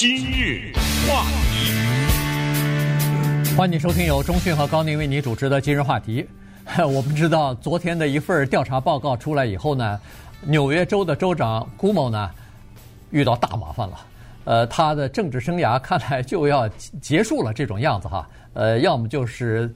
[0.00, 0.70] 今日
[1.08, 1.72] 话题，
[3.56, 6.24] 欢迎收听由中讯和高宁为你主持的今日话题。
[6.86, 9.98] 我们知道，昨天的一份调查报告出来以后呢，
[10.42, 12.30] 纽约州的州长 Cuomo 呢
[13.10, 13.98] 遇到大麻烦了。
[14.44, 16.68] 呃，他的政治生涯看来就要
[17.02, 18.24] 结束了，这种样子哈。
[18.54, 19.68] 呃，要么就是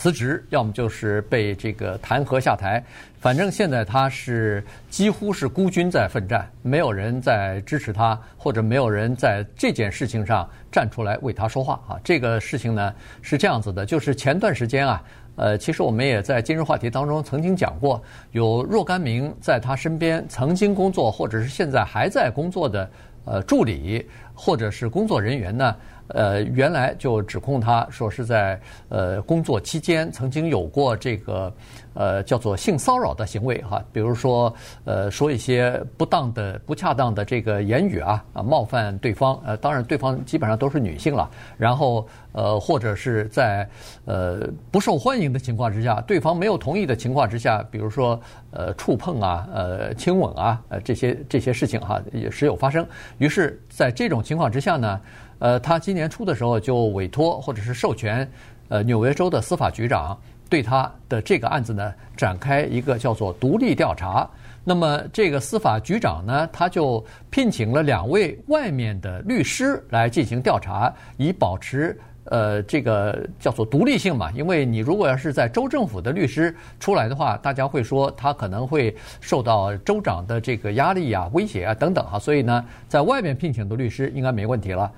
[0.00, 2.82] 辞职，要么就是被这个弹劾下台。
[3.18, 12.00] 反正现在他是几乎是孤军在奋战，没有人在支持他，或者没有人在这件事情上站出来为他说话啊。
[12.02, 15.02] 这个事情呢是这样子的，就是前段时间啊，
[15.36, 22.90] 呃，其实我们也在今日话题当中曾经讲过，有若干名在他身边曾经工作或者是现在还在工作的
[23.26, 25.76] 呃助理或者是工作人员呢。
[26.14, 31.52] 呃，原来就指控他说是在呃工作期间曾经有过这个
[31.94, 34.52] 呃叫做性骚扰的行为哈，比如说
[34.84, 43.68] 呃说一些不当的、不恰当的这个言语啊啊冒犯对方呃，当然对方基本上都是女性了，然后呃或者是在
[44.04, 52.86] 呃不受欢迎的情况之下，对方没有同意的情况之下，比如说呃触碰啊、呃亲吻啊呃这些这些事情哈也时有发生。
[53.18, 55.00] 于是，在这种情况之下呢。
[55.40, 58.30] 呃，他今年初的时候就委托或者是授权，
[58.68, 60.14] 呃，纽约州的司法局长
[60.50, 64.28] 对他的这个案子呢展开一个叫做独立调查。
[64.62, 74.30] 那么这个司法局长呢，他就聘请了两位外面的律师来进行调查，以保持呃这个叫做独立性嘛。
[74.32, 82.18] 因为你如果要是在州政府的律师出来的话，大家会说他可能会受到州长的这个压力啊、威胁啊等等哈。
[82.18, 84.92] 所以呢，在外面聘请的律师应该没问题了。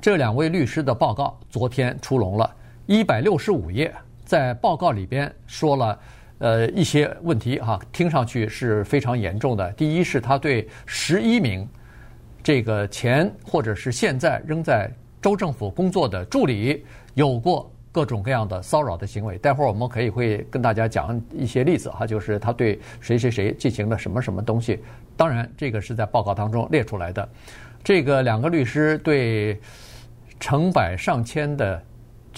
[0.00, 2.48] 这两位律师的报告昨天出笼了，
[2.86, 3.92] 一百六十五页，
[4.28, 5.98] 在报告里边说了，
[6.36, 9.72] 呃，一些问题哈，听上去是非常严重的。
[9.72, 11.66] 第一是他对十一名
[12.42, 14.90] 这个前或者是现在仍在
[15.22, 16.84] 州政府工作的助理
[17.14, 19.38] 有过各种各样的骚扰的行为。
[19.38, 24.78] 待会儿我们可以会跟大家讲一些例子哈，就是他对谁谁谁进行了什么什么东西。
[25.16, 27.26] 当然，这个是在报告当中列出来的。
[27.82, 29.58] 这个两个律师对。
[30.40, 31.82] 成百上千的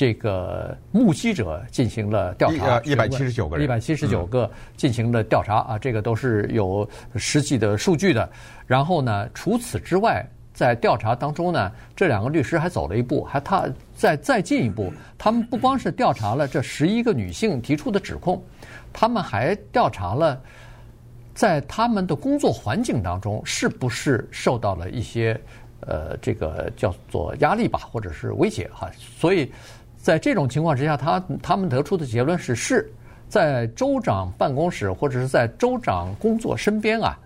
[0.01, 8.27] 这个目击者进行了调查，一百七十九个人，一百七十九个进行了调查啊，这个都是有实际的数据的。
[8.67, 18.43] 然后呢，除此之外，在调查当中呢，这两个律师还走了一步，还他再再进一步，他们不光是调查了这十一个女性提出的指控，
[18.95, 20.41] 他们还调查了
[21.35, 25.39] 在他们的工作环境当中是不是受到了一些。
[25.87, 28.91] 呃，这个叫做压力吧，或者是威胁哈。
[29.19, 29.51] 所以，
[30.01, 32.91] 在这种情况之下，他他们得出的结论是：是
[33.29, 37.19] 在州长办公室或者是在州长工作身边啊，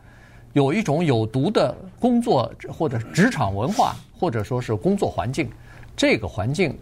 [0.52, 5.48] 有一种有毒的工作或者职场文化，或者说是工作环境。
[5.96, 6.76] 这个环境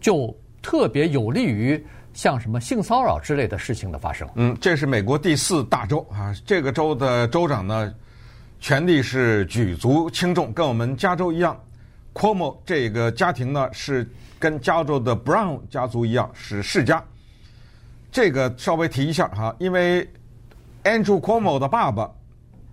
[0.00, 1.84] 就特别有利于
[2.14, 4.26] 像什么性骚扰之类的事情的发生。
[4.34, 7.92] 嗯，这是美国第四大州啊，这个州的州长呢。
[8.60, 11.56] 权力是举足轻重，跟我们加州一样。
[12.12, 14.04] 库莫这个家庭呢，是
[14.38, 17.02] 跟加州的 Brown 家族一样是世家。
[18.10, 20.08] 这个稍微提一下哈，因为
[20.84, 22.10] Andrew Cuomo 的爸爸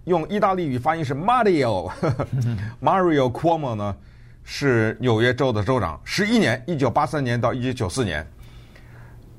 [0.06, 3.96] 用意大利语发音是 Mario，Mario Cuomo 呢
[4.44, 8.26] 是纽约州的州长，十一年，一九八三年到一九九四年。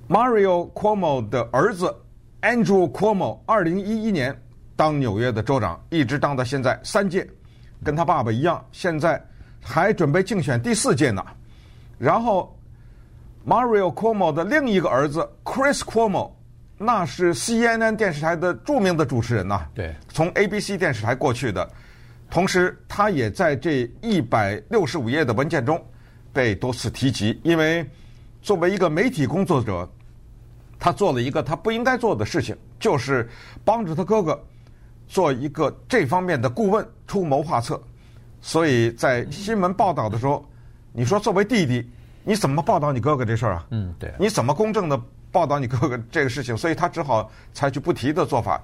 [0.09, 1.95] Mario Cuomo 的儿子
[2.43, 4.37] Andrew Cuomo，二零一一年。
[4.79, 7.27] 当纽约的州长，一直当到现在三届，
[7.83, 9.19] 跟他爸爸一样，现在
[9.63, 11.25] 还准备竞选第四届呢。
[11.99, 12.57] 然后
[13.47, 16.31] ，Mario Cuomo 的另一个儿子 Chris Cuomo，
[16.79, 19.67] 那是 CNN 电视台的著名的主持人呐。
[19.75, 21.69] 对，从 ABC 电视台过去的，
[22.31, 25.83] 同时他也在这一百六十五页的文件中
[26.33, 27.89] 被多次提及，因为
[28.43, 29.89] 作为一个媒体工作者，
[30.79, 33.29] 他做了一个他不应该做的事情，就是
[33.65, 34.39] 帮着他哥哥。
[35.09, 37.81] 做一个这方面的顾问，出谋划策，
[38.41, 40.45] 所以在新闻报道的时候，
[40.93, 41.89] 你说作为弟弟，
[42.27, 43.67] 你怎么报道你哥哥这事儿啊？
[43.71, 44.13] 嗯，对。
[44.19, 45.01] 你怎么公正的
[45.31, 46.57] 报道你哥哥这个事情？
[46.57, 48.61] 所以他只好采取不提的做法。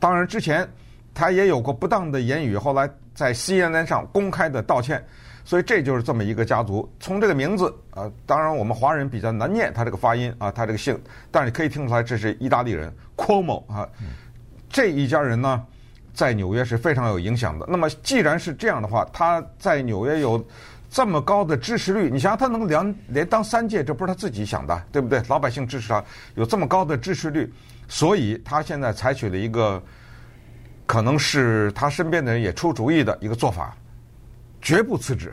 [0.00, 0.68] 当然，之前
[1.14, 5.02] 他也有过不当的言语，后来在 CNN 上公开的道歉。
[5.44, 6.92] 所以这就是这么一个家族。
[6.98, 11.00] 从这个名字，呃，当然我们华人比较难念他这个发音啊，他这个姓，
[11.30, 13.88] 但是你可以听出来这是意大利人，Cuomo 啊，
[14.68, 15.64] 这一家人呢。
[16.12, 17.66] 在纽约是非常有影响的。
[17.68, 20.42] 那么，既然是这样的话，他在纽约有
[20.96, 25.22] 这么高的支持率，你想想，他能连连当三届，这不是他自己想的，对不对？
[25.28, 26.02] 老百姓支持他，
[26.36, 27.52] 有这么高的支持率，
[27.86, 29.82] 所以他现在采取了一个
[30.86, 33.76] 可能是他身边的人也出主意的一个做法，
[34.62, 35.30] 绝不辞职。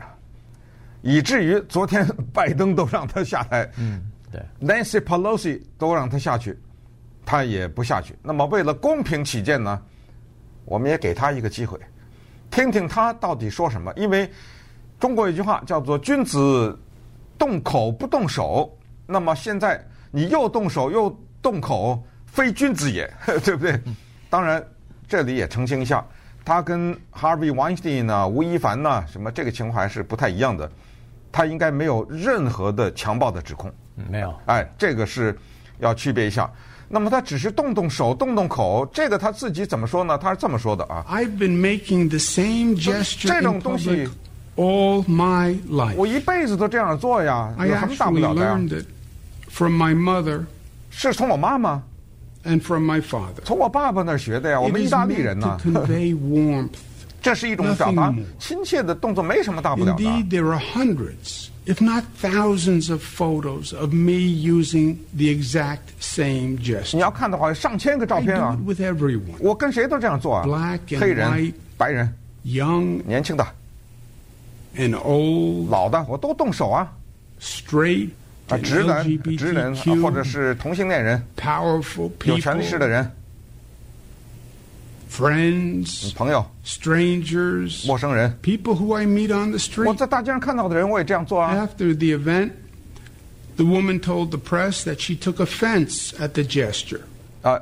[1.00, 6.58] 以至于昨天拜登都让他下台，嗯，对，Nancy Pelosi 都让他下去，
[7.24, 8.14] 他也不下去。
[8.22, 9.80] 那么为了公平起见呢，
[10.66, 11.80] 我们也给他一个机会，
[12.50, 13.90] 听听他到底说什么。
[13.96, 14.30] 因为
[15.04, 16.74] 中国有句话叫做“君子
[17.36, 18.74] 动口不动手”，
[19.06, 19.78] 那么现在
[20.10, 23.06] 你又动手又动口，非君子也，
[23.44, 23.78] 对不对？
[24.30, 24.66] 当然，
[25.06, 26.02] 这里也澄清一下，
[26.42, 30.72] 他跟 Harvey Weinstein 呢、吴亦凡呢，什么这个情况还是不太一样的。
[31.30, 33.70] 他应该没有任何的强暴的指控，
[34.08, 34.34] 没有。
[34.46, 35.38] 哎，这个是
[35.80, 36.50] 要区别一下。
[36.88, 40.16] 那么他只是动动手、动动口，这个他自己怎么说呢？
[40.16, 41.04] 他是这么说的啊。
[41.10, 44.08] I've been making the same gesture 这种东西
[44.55, 45.95] all my life。
[45.95, 48.51] 我一辈子都这样做呀，有什么大不了的呀？
[48.51, 48.85] I actually learned it
[49.49, 50.43] from my mother，
[50.89, 51.81] 是从我妈妈，
[52.45, 54.59] and from my father，从我爸爸那儿学的呀。
[54.59, 55.57] 我们意大利人呢。
[55.63, 56.69] to convey warmth。
[57.21, 60.01] 这是一种表达亲切的动作，没什么大不了的。
[60.01, 66.57] Indeed, there are hundreds, if not thousands, of photos of me using the exact same
[66.57, 66.95] gesture.
[66.95, 69.35] 你要看的话，上千个照片啊 I do it with everyone.
[69.41, 72.13] 我跟谁都这样做啊 Black and 黑人 white,、白人、
[72.45, 73.45] Young 年轻的、
[74.76, 76.92] and old, 老的，我都动手啊。
[77.40, 78.10] straight
[78.48, 79.04] 啊直男、
[79.36, 83.10] 直人，啊 LGBTQ, 或者是同性恋人、powerful 有权势的人、
[85.10, 88.36] friends, 朋友、strangers, 陌生人。
[88.42, 89.88] people who I meet on the street.
[89.88, 91.54] 我在大街上看到的人，我也这样做啊。
[91.54, 92.50] After the event,
[93.56, 97.00] the woman told the press that she took offense at the gesture.
[97.42, 97.60] 啊，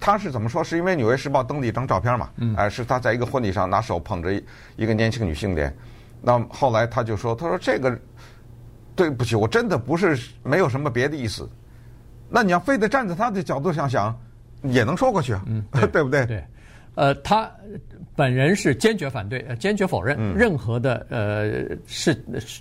[0.00, 0.64] 他是怎么说？
[0.64, 2.30] 是因为《纽约时报》登了一张照片嘛？
[2.36, 2.54] 嗯。
[2.56, 4.32] 哎，是他在一个婚礼上拿手捧着
[4.76, 5.74] 一个年轻女性脸。
[6.26, 7.98] 那后来他就说：“他说这个
[8.96, 11.46] 对不起，我真的不是没有什么别的意思。
[12.30, 14.18] 那你要非得站在他的角度上想，
[14.62, 15.62] 也能说过去啊，嗯、
[15.92, 16.24] 对 不对？
[16.24, 16.42] 对。
[16.94, 17.50] 呃，他
[18.16, 22.16] 本人是坚决反对、坚决否认任何的呃是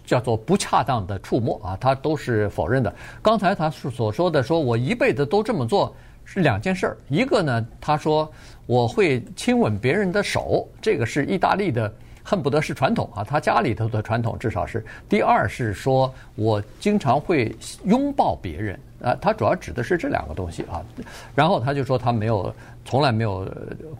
[0.05, 2.93] 叫做不恰当的触摸啊，他都是否认的。
[3.21, 5.95] 刚才他所说的，说我一辈子都这么做
[6.25, 8.29] 是两件事儿，一个呢，他说
[8.65, 11.93] 我会亲吻别人的手，这个是意大利的。
[12.23, 14.83] 恨不得是传统啊，他家里头的传统至少是。
[15.09, 17.53] 第二是说，我经常会
[17.83, 20.81] 拥抱别人啊，他主要指的是这两个东西啊。
[21.35, 22.53] 然后他就说他没有，
[22.85, 23.45] 从来没有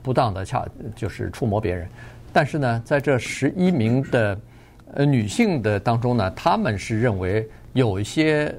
[0.01, 0.65] 不当的恰
[0.95, 1.87] 就是触摸别人。
[2.31, 4.39] 但是呢，在这十一名的
[4.93, 8.55] 呃女性的当中呢，他们是认为有一些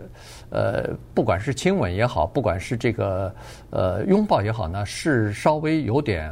[0.50, 3.34] 呃，不管是亲吻也好，不管是这个
[3.70, 6.31] 呃拥抱也好呢，是稍微有点，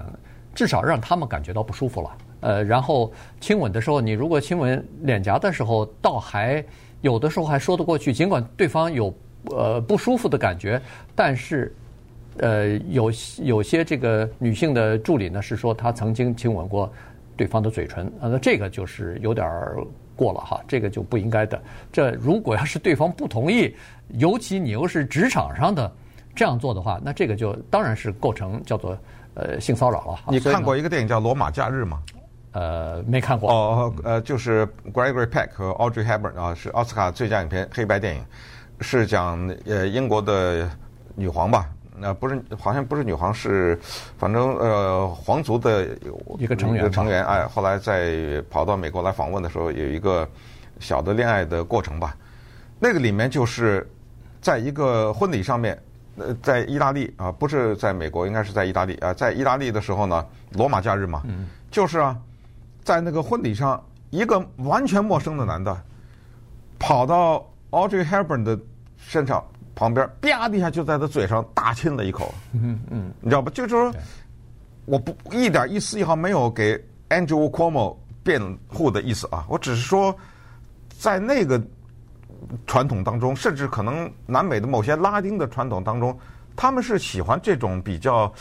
[0.55, 2.11] 至少让他们感觉到不舒服了。
[2.43, 3.11] 呃，然后
[3.41, 6.63] 亲吻的时候，你如果亲吻脸颊的时候，倒还
[7.01, 9.15] 有的时候还说得过去，尽管对方有
[9.47, 10.81] 呃不舒服的感觉，
[11.15, 11.75] 但是
[12.39, 13.11] 呃有
[13.43, 16.93] 有些这个女性的助理呢是说她曾经亲吻过
[17.37, 19.79] 对方的嘴唇，啊，那这个就是有点儿
[20.17, 21.61] 过了哈，这个就不应该的。
[21.93, 23.75] 这如果要是对方不同意，
[24.09, 25.91] 尤其你又是职场上的
[26.35, 28.99] 这样做的话，那这个就当然是构成叫做
[29.35, 30.19] 呃性骚扰了。
[30.29, 32.03] 你看过一个电影叫《罗马假日》吗？
[32.53, 33.51] 呃，没看过。
[33.51, 38.25] 哦，呃，就是 Gregory Peck 和 Audrey Hepburn 啊，是奥斯卡最佳影片黑白电影，
[38.81, 40.69] 是讲呃英国的
[41.15, 41.67] 女皇吧？
[41.97, 43.79] 那、呃、不是，好像不是女皇，是
[44.19, 45.89] 反正呃皇族的
[46.39, 46.83] 一个成员。
[46.83, 50.29] 一个成员哎，后来在跑到美国来访问的时候，有一个
[50.79, 52.15] 小的恋爱的过程吧。
[52.79, 53.89] 那个里面就是
[54.41, 55.79] 在一个婚礼上面，
[56.19, 62.15] 呃，在意大利啊，不是在美国，应该是在意大利啊，在意大利的时候呢，罗马假日嘛，嗯、就是啊。
[62.85, 65.81] 在那个婚礼上，一个完全陌生的男的
[66.79, 68.59] 跑到 Audrey Hepburn 的
[68.97, 72.35] 身上旁边，啪的一下就在他嘴上大亲了一口。
[72.53, 73.51] 嗯嗯，你知道吧？
[73.55, 73.93] 就是说，
[74.85, 76.77] 我不一点一丝一毫没有给
[77.09, 80.15] Andrew Cuomo 辩护的意思啊，我只是说，
[80.99, 81.61] 在那个
[82.67, 86.19] 传统当中，甚至可能南美的某些拉丁的传统当中，
[86.57, 88.33] 他们是喜欢这种比较。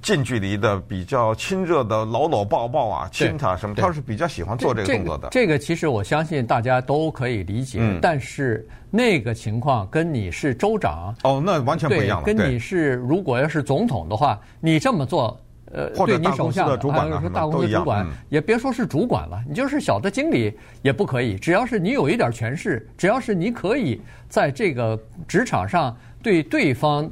[0.00, 5.28] 近距离的、比较亲热的搂搂抱抱啊，亲他什么，他是比较喜欢做这个动作的。
[5.30, 12.24] 这个、这个其实我相信大家都可以理解，嗯、但是那个情况跟你是州长哦，那完全不一样了。
[12.24, 15.38] 跟你是如果要是总统的话，你这么做，
[15.72, 21.36] 呃，或者对你手下的主管、啊、大公司主管，嗯、也别说是主管了，你就是小的经理也不可以。
[21.36, 27.10] 只要是你有一点权势，只要是你可以在这个职场上对对方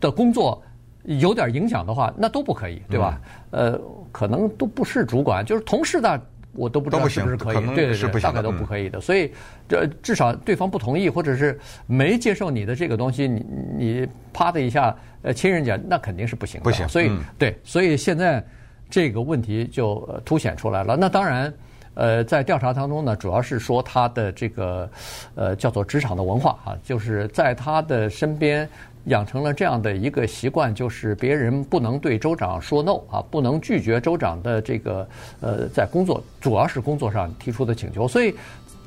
[0.00, 0.62] 的工作。
[1.06, 3.20] 有点影响的话，那都不可以，对吧？
[3.50, 3.80] 嗯、呃，
[4.12, 6.20] 可能都不是主管，就是同事的，
[6.52, 8.98] 我都不知道是不是可以，可对对对，大概都不可以的。
[8.98, 9.32] 嗯、所以
[9.68, 13.46] 这至少对方不同意，或者是没接受你的这个东西，你
[13.76, 16.64] 你啪的一下呃亲人家，那肯定是不行的。
[16.64, 16.88] 不行。
[16.88, 18.44] 所以、嗯、对，所以现在
[18.90, 20.96] 这个问题就凸显出来了。
[20.96, 21.52] 那当然，
[21.94, 24.90] 呃，在调查当中呢，主要是说他的这个
[25.34, 28.68] 呃叫做职场的文化啊，就是在他的身边
[29.06, 35.08] 养成了这样的一个习惯，就是别人不能对州长说 no 啊，不能拒绝州长的这个
[35.40, 38.06] 呃在工作，主要是工作上提出的请求。
[38.06, 38.34] 所以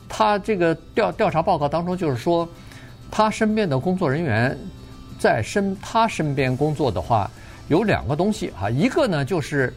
[0.08, 2.48] 他这个调调查报告当中就是说，
[3.12, 4.58] 他身边的工作人员
[5.18, 7.30] 在身他身边工作的话，
[7.68, 9.74] 有两个东西啊，一个呢就是。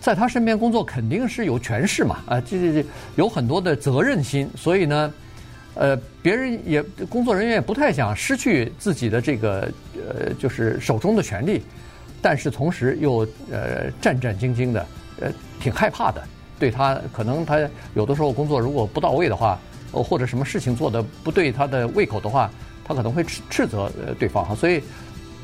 [0.00, 5.12] 在他身边工作肯定是有权势嘛，啊，这这这有很多的责任心，所以呢，
[5.78, 11.62] 呃，别人也工作人员也不太想失去自己的这个呃，就是手中的权力，
[12.20, 14.86] 但是同时又呃战战兢兢的，
[15.20, 16.20] 呃，挺害怕的。
[16.58, 17.56] 对他可能他
[17.94, 19.56] 有的时候工作如果不到位的话，
[19.92, 22.50] 或者什么事情做得不对他的胃口的话，
[22.84, 24.82] 他可能会斥斥责呃对方哈，所以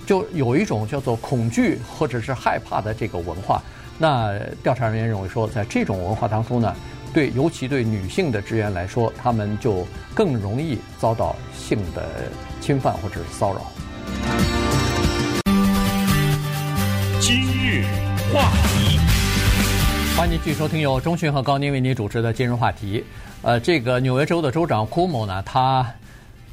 [0.04, 3.62] 就有一种叫做恐惧或者是害怕的这个文化。
[3.96, 6.74] 那调查人员认为说，在这种文化当中呢，
[7.14, 12.28] 对，尤其对女性的职员来说，她们就更容易遭到性的
[12.60, 13.70] 侵犯或者是骚扰。
[17.20, 17.84] 今日
[18.32, 18.98] 话题，
[20.16, 23.04] 欢迎继续收听由中讯和高宁为您主持的今日话题。
[23.42, 25.86] 呃，这个纽约州的州长库姆呢，他。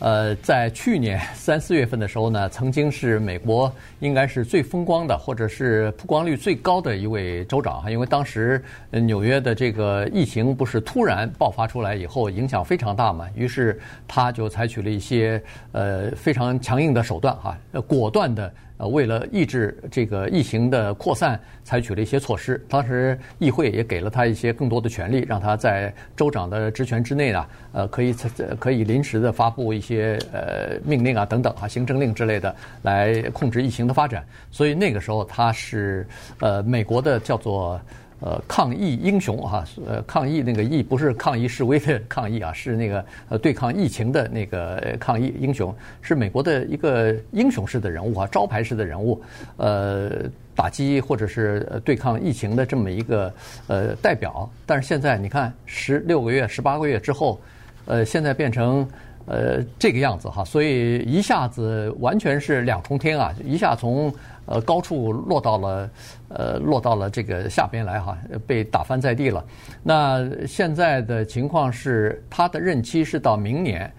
[0.01, 15.39] 呃，在去年三四月份的时候呢，曾经是美国应该是最风光的，或者是曝光率最高的一位州长哈，因为当时纽约的这个疫情不是突然爆发出来以后，影响非常大嘛，于是他就采取了一些
[15.71, 17.55] 呃非常强硬的手段哈，
[17.87, 18.51] 果断的。
[18.81, 22.59] 呃，为了抑制这个疫情的扩散，采取了一些措施。
[22.67, 28.11] 当时议会也给了他一些更多的权利，让他在州长的职权之内呢，呃，可以
[28.59, 34.25] 可以临时的发布一些呃命令啊等等啊，行政令之类的来控制疫情的发展。
[34.49, 36.07] 所以那个时候他是
[36.39, 37.79] 呃美国的叫做。
[38.23, 49.19] 呃，抗疫英雄哈，呃，抗疫那个疫不是抗议示威的抗议啊， 是那个呃对抗疫情的那个抗疫英雄，是美国的一个英雄式的人物啊，招牌式的人物，
[49.57, 50.11] 呃，
[50.55, 53.33] 打击或者是对抗疫情的这么一个
[53.65, 54.47] 呃代表。
[54.67, 57.41] 但是现在你看，十六个月、十八个月之后，
[57.85, 58.87] 呃，现在变成
[59.25, 64.13] 呃这个样子哈，所以一下子完全是两重天啊，一下从。
[64.51, 65.89] 呃，高处落到了，
[66.27, 69.45] 呃，落到了这个下边来哈，被打翻在地了。
[69.81, 73.89] 那现在的情况是，他的任期是到明年，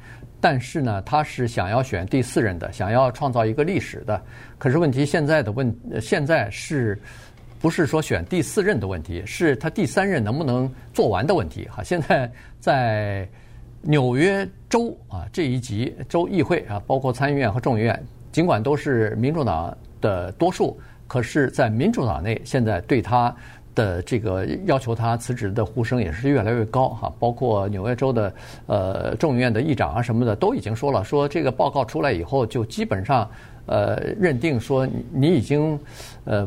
[0.42, 4.23] 但是呢，他是想要选第四任的，想要创造一个历史的。
[4.59, 7.00] 可是问题现在的问，现在是
[7.59, 11.82] 不是说选第四任的问题，是他第三任能不能做完的问题哈。
[11.82, 12.30] 现在
[12.61, 13.26] 在
[13.80, 17.99] 纽约州啊这一级州议会啊，包括参议院和众议院，
[18.32, 19.75] 尽管都是民主党。
[20.02, 20.78] 的多数，
[21.09, 23.35] 可是，在民主党内，现在对他
[23.75, 27.11] 的这个要求他辞职的呼声也是越来越高哈。
[27.18, 28.35] 包括纽约州的
[28.66, 33.26] 呃众议院的议长啊什么的，都已经说了，说这个报告出来以后，就基本上
[33.64, 35.78] 呃认定说你已经
[36.25, 36.47] 呃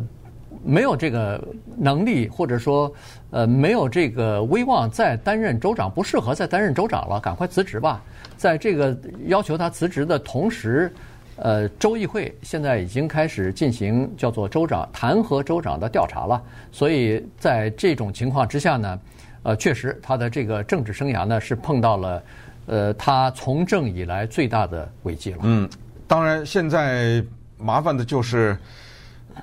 [0.63, 1.43] 没有这个
[1.75, 2.93] 能力，或者说
[3.31, 8.03] 呃没有这个威望再担任州长，不适合再担任州长了，赶快辞职吧。
[8.37, 8.95] 在这个
[9.27, 10.91] 要求他辞职的同时。
[11.37, 18.99] 呃，州议会现在已经开始进行叫做州长弹劾州长的调查了，所以在这种情况之下呢，
[19.43, 22.23] 呃，确实他的这个政治生涯呢是碰到了，
[22.67, 25.39] 呃，他从政以来最大的危机了。
[25.41, 25.69] 嗯，
[26.07, 27.21] 当然现在
[27.57, 28.57] 麻烦的就是，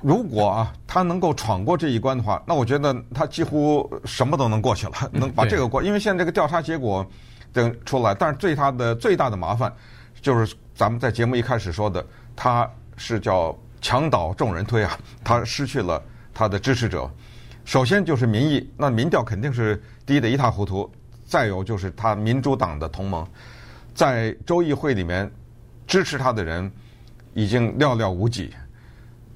[0.01, 7.05] 如果啊他能够闯过这一关的话，那我觉得他几乎什么都能过去了，能把这个过，因为现在这个调查结果
[7.53, 9.71] 等出来，但是最大的最大的麻烦
[10.19, 10.55] 就是。
[10.75, 16.01] 咱们在节目一开始说的，他是叫墙倒众人推啊， 他失去了
[16.33, 17.09] 他的支持者。
[17.65, 20.91] 首先就是民意，那民调肯定是低得一塌糊涂。
[21.25, 23.25] 再有就是他民主党的同盟，
[23.95, 25.31] 在州议会里面
[25.87, 26.71] 支持他的人
[27.33, 28.53] 已经寥寥无几，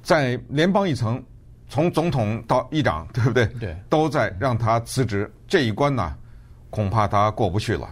[0.03, 1.23] 在联邦一层，
[1.69, 3.45] 从总统到议长，对不对？
[3.59, 5.31] 对，都在让他辞职。
[5.47, 6.15] 这一关呢，
[6.69, 7.89] 恐怕他过不去了。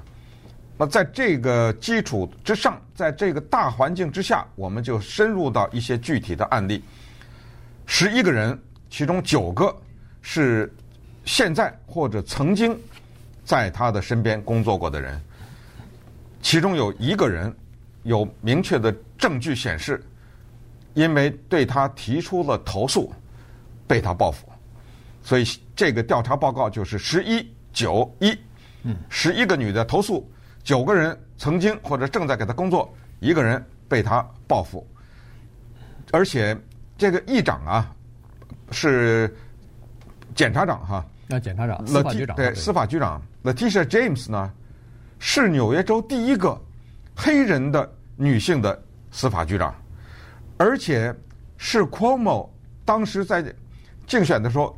[0.77, 6.83] 那在这个基础之上，在这个大环境之下，我们就深入到一些具体的案例。
[7.85, 9.73] 十一个人，其中九个
[10.21, 10.69] 是
[11.23, 12.77] 现在或者曾经
[13.45, 15.21] 在他的身边工作过的人，
[16.41, 17.55] 其中有一个人
[18.03, 20.03] 有明确的证据显示，
[20.93, 23.13] 因为对他提出了投诉，
[23.87, 24.45] 被他报复。
[25.23, 28.37] 所以这个调查报告就是十一九一，
[28.83, 30.29] 嗯，十一个女的投诉。
[30.65, 34.85] 九个人曾经或者正在给他工作，一个人被他报复，
[36.11, 36.57] 而且
[36.97, 37.95] 这个议长啊
[38.71, 39.33] 是
[40.33, 42.53] 检察长哈，那检察长、司法局长对。
[42.55, 43.21] 司法局长。
[43.43, 44.51] Letitia James 呢，
[45.19, 46.59] 是纽约州第一个
[47.15, 49.73] 黑人的女性的司法局长，
[50.57, 51.13] 而且
[51.57, 52.49] 是 Cuomo
[52.83, 53.53] 当时在
[54.07, 54.75] 竞选的时候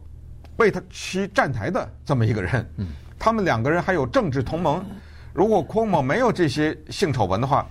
[0.57, 2.69] 为他去站台的这么一个人。
[2.75, 4.85] 嗯，他们两个人还有政治同盟。
[5.37, 7.63] 如果 Cuomo 没有这些性丑闻的话，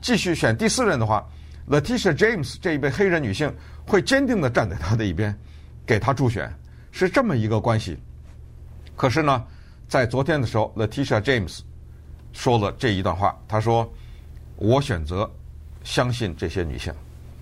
[0.00, 1.22] 继续选第四任的话
[1.68, 3.54] ，Letitia James 这一位黑人女性
[3.86, 5.38] 会坚定的站在他的一边，
[5.84, 6.50] 给他助选，
[6.90, 7.98] 是这么一个关系。
[8.96, 9.44] 可是呢，
[9.86, 11.60] 在昨天的时候，Letitia James
[12.32, 13.86] 说了这一段话，他说
[14.56, 15.30] ：“我选择
[15.84, 16.90] 相信这些女性。”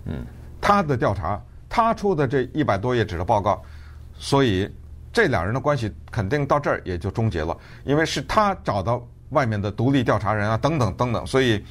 [0.07, 0.27] 嗯，
[0.61, 3.63] 他的调查，他出的这一百多页纸的报告，
[4.19, 4.69] 所以
[5.13, 11.65] 这两人的关系肯定到这儿也就终结了，因为是他找到外面的独立调查人啊，等等等等，所以。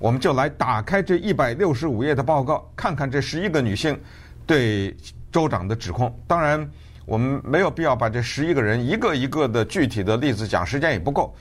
[0.00, 4.00] 我们就来打开这一百六十五页的报告，看看这十一个女性
[4.46, 4.96] 对
[5.30, 6.10] 州长的指控。
[6.26, 6.66] 当然，
[7.04, 11.36] 我们没有必要把这十一个人一个一个的具体的例子讲，时间也不够。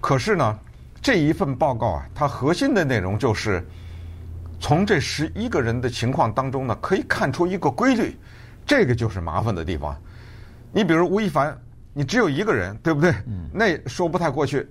[0.00, 0.58] 可是呢，
[1.02, 3.62] 这一份报告啊，它核心的内容就是
[4.58, 8.16] 从这十一个人的情况当中呢，可以看出一个规律。
[8.64, 9.94] 这个就是麻烦的地方。
[10.72, 11.54] 你比如吴亦凡，
[11.92, 13.14] 你只有一个人，对不对？
[13.52, 14.66] 那说不太过去。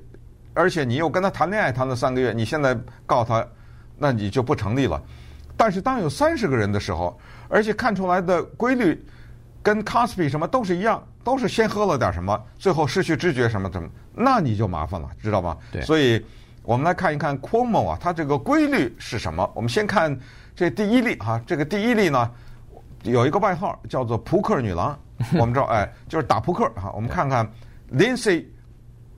[0.57, 3.45] 而且你又跟他谈恋爱谈了三个月，你现在告他，
[3.95, 4.99] 那你就不成立了。
[5.55, 9.05] 但是当有三十个人的时候，而且看出来的规律
[9.61, 15.57] 跟 Cosby 什么都是一样，都是先喝了点什么，最后失去知觉什么什么，那你就麻烦了，知道吗？
[15.71, 15.81] 对。
[15.83, 16.23] 所以
[16.63, 19.49] 我们来看一看 Cuomo 啊，他这个规律是什么？
[19.55, 20.17] 我们先看
[20.55, 22.31] 这第一例哈，这个第一例呢
[23.03, 24.97] 有一个外号叫做“扑克女郎”，
[25.37, 26.91] 我们知道哎，就是打扑克哈。
[26.95, 27.47] 我们看看
[27.91, 28.45] Lindsay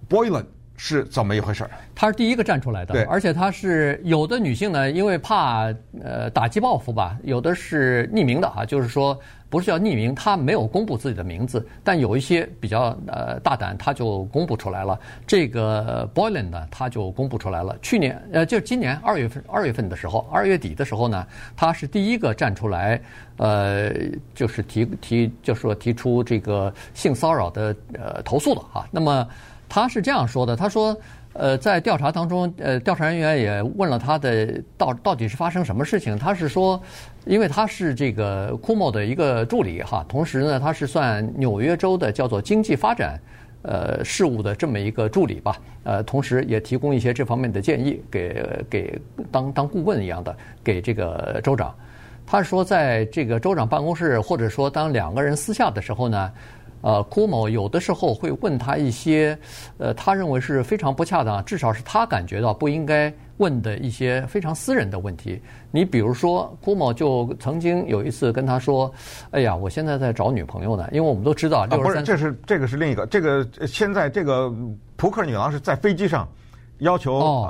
[0.09, 0.45] Boylan。
[0.81, 1.69] 是怎么一回事儿？
[1.93, 5.65] 她是第一个站出来的，对，而且她是有的女性呢，因为怕
[6.01, 9.19] 呃打击报复吧，有的是匿名的啊，就是说
[9.49, 14.97] 不是叫匿名，她没有公布自己的名字，但有一些比较呃大胆，她就公布出来了。
[15.27, 17.77] 这个 Boylan 呢，她就公布出来了。
[17.81, 23.01] 去年呃，就是今年二月份二月份的时候，二月底的时候呢，她是第一个站出来，
[23.35, 23.91] 呃，
[24.33, 28.87] 就是提提就是说提出这个性骚扰的呃投诉的啊。
[28.89, 29.27] 那么。
[29.69, 30.97] 他是这样说的：“他说，
[31.33, 36.17] 呃，在调查当中，呃，调查人员也问了他的到到底是发生什么事情。
[36.17, 36.81] 他是说，
[37.25, 43.19] 因为他是这个库莫的一个助理哈，同时呢，他是算纽约州的叫做经济发展
[43.61, 49.01] 呃事务的这么一个助理吧，呃，同时也提供一些这方面的建议给给
[49.31, 51.75] 当当顾问一样的给这个州长。
[52.25, 56.31] 他说，在这个州长办公室或者说当两个人私下的时候呢。”
[56.81, 59.37] 呃，库某有的时候会问他一些，
[59.77, 65.41] 呃，他认为是非常不恰当，至少是他感觉到不应该问的一些非常私人的问题。
[65.71, 68.91] 你比如说，库某就曾经有一次跟他说
[69.31, 74.53] ：“哎呀，我现在在找女朋友呢。”因为我们都知道，啊，不是，这是这个是另一个，这个现在这个
[74.95, 76.27] 扑克女郎是在飞机上
[76.79, 77.45] 要求。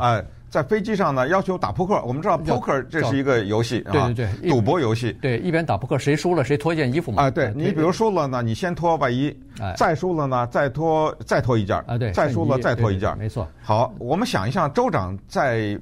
[0.50, 2.02] 在飞机上呢，要求打扑克。
[2.04, 5.14] 我们知道扑克这是一个游戏啊，对对对，赌博游戏。
[5.22, 7.24] 对，一边打扑克，谁输了谁脱一件衣服嘛。
[7.24, 9.32] 啊，对，你比如输了呢，你先脱外衣；
[9.78, 11.78] 再输了呢，再脱再脱一件。
[11.86, 13.16] 啊，对，再输了再脱一件。
[13.18, 13.48] 没错。
[13.62, 15.80] 好，我们想一下，州长在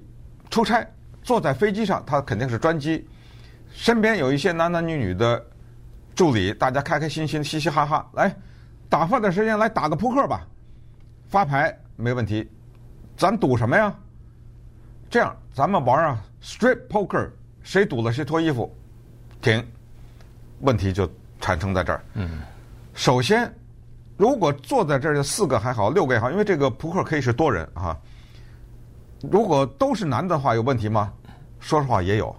[0.50, 0.86] 出差，
[1.24, 3.08] 坐在飞机上，他肯定是专机，
[3.72, 5.42] 身边有一些男男女女的
[6.14, 8.36] 助理，大家开开心心、嘻嘻哈哈，来
[8.90, 10.46] 打发点时间，来打个扑克吧，
[11.30, 12.46] 发牌没问题，
[13.16, 13.96] 咱赌什么呀？
[15.10, 17.30] 这样，咱们玩啊，strip poker，
[17.64, 18.74] 谁赌了谁脱衣服，
[19.42, 19.66] 停。
[20.62, 22.04] 问题就产生在这儿。
[22.14, 22.42] 嗯。
[22.94, 23.54] 首先，
[24.18, 27.96] 如果坐在这儿的四个还好，六个也好，因为这个扑克可以是多人啊。
[29.32, 31.14] 如果都是男的话，有问题吗？
[31.60, 32.36] 说实话也有，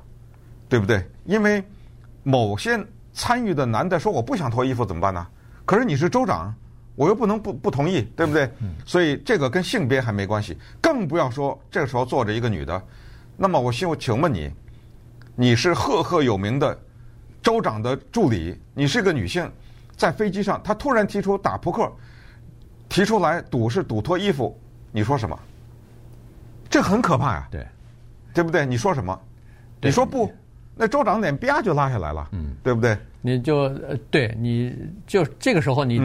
[0.69, 1.05] 对不对？
[1.25, 1.63] 因为
[2.23, 2.79] 某些
[3.13, 5.27] 参与的男的说我不想脱衣服怎么办呢？
[5.65, 6.55] 可是你是州长。
[6.99, 8.51] 我又不能不不同意，对不对？
[8.85, 12.83] 所以这个跟性别还没关系，更不要说这个时候坐着一个女的。
[13.37, 14.51] 那么我请请问你，
[15.37, 16.77] 你是赫赫有名的
[17.41, 19.49] 州长的助理，你是个女性，
[19.97, 21.89] 在飞机上，她突然提出打扑克，
[22.89, 24.59] 提出来赌是赌脱衣服，
[24.91, 25.39] 你说什么？
[26.69, 27.65] 这很可怕呀，对，
[28.35, 28.67] 对不对？
[28.67, 29.17] 你说什么？
[29.81, 30.29] 你说不，
[30.75, 32.99] 那州长脸啪就拉下来了，嗯，对不对？
[33.21, 33.57] 你就
[33.89, 34.75] 呃，对，你
[35.07, 36.01] 就这个时候你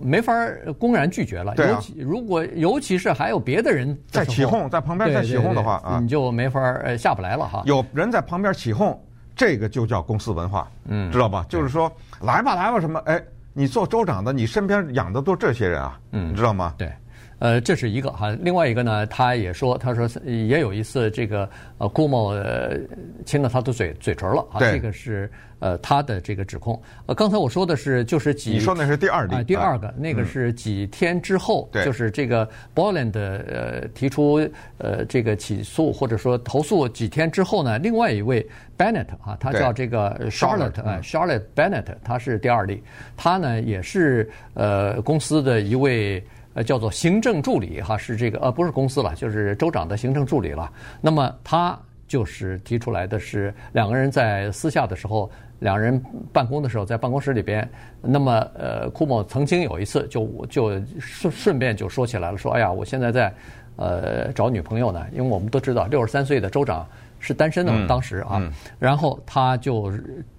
[0.00, 0.32] 没法
[0.78, 1.54] 公然拒绝了。
[1.54, 1.72] 对啊。
[1.74, 7.62] 尤其如果尤其是还有别的人在起哄，在旁边在起哄的话啊，你就没法呃下不来了哈。
[7.66, 8.98] 有人在旁边起哄，
[9.34, 11.44] 这个就叫公司文化，嗯，知道吧？
[11.48, 12.98] 就是说来吧来吧什么？
[13.06, 16.74] 哎，你做州长的，你身边养的都这些人啊，嗯，你知道吗？
[16.78, 16.92] 对。
[17.38, 18.30] 呃，这是一个哈。
[18.40, 22.78] 另外一个呢，他也说，他说也有一次这个呃，顾某呃
[23.26, 26.80] 亲了他的嘴嘴唇了啊，这个是呃他的这个指控。
[27.04, 34.36] 呃，刚才我说的是就是几，你说那是第二例啊，第二个那个是几天之后，就是这个 Boland 呃提出
[34.78, 38.46] 呃这个起诉或者说投诉几天之后呢，另外一位
[38.78, 42.82] Bennett 啊，他叫这个 Charlotte 啊，Charlotte Bennett，他是第二例，
[43.14, 46.24] 他呢也是呃公司的一位。
[46.56, 50.72] 呃，叫做行政助理哈，是这个呃，不是公司了，就是州长的行政助理了。
[51.02, 57.68] 那么他就是提出来的是两个人在私下的时候，两人办公的时候，在办公室里边。
[58.00, 63.34] 那么呃，库莫曾经有一次就就顺顺便就说起来了，说哎呀，我现在在
[63.76, 66.88] 呃找女朋友呢，因为我们都知道六十三岁的州长
[67.20, 68.40] 是单身的嘛，当时啊，
[68.78, 69.92] 然后他就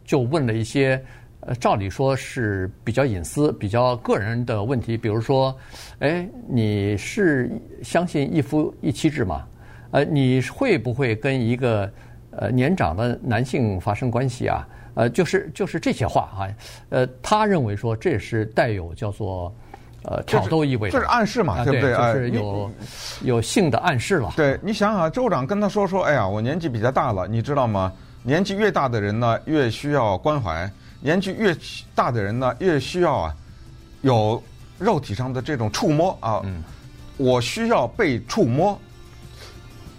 [0.03, 0.99] 就问了一些。
[1.47, 5.57] 呃，照理说是比较隐私、比较个人的问题，比如说，
[5.99, 7.49] 哎，你是
[7.81, 9.47] 相信一夫一妻制吗？
[9.91, 11.89] 呃，你会不会跟一个
[12.31, 14.67] 呃年长的男性发生关系啊？
[14.95, 16.51] 呃，就是就是这些话啊。
[16.89, 19.55] 呃，他认为说这是带有叫做
[20.03, 21.95] 呃挑逗意味的，这是暗示嘛，对不对？
[21.95, 22.71] 就是有
[23.21, 24.33] 有性的暗示了。
[24.36, 27.89] 对，你想想，州长跟他说说，哎呀，我年纪比较大了，你知道吗？
[28.21, 30.69] 年纪越大的人呢，越需要关怀。
[30.99, 31.55] 年纪越
[31.93, 33.36] 大的人呢，越需要啊，
[34.01, 34.41] 有
[34.79, 36.41] 肉体上的这种触摸啊。
[36.43, 36.63] 嗯，
[37.17, 38.79] 我需要被触摸。